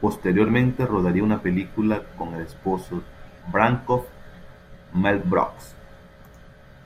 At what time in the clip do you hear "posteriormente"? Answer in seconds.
0.00-0.86